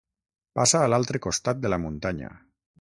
Passa 0.59 0.81
a 0.85 0.87
l'altre 0.93 1.23
costat 1.27 1.63
de 1.67 1.73
la 1.75 1.81
muntanya. 1.87 2.35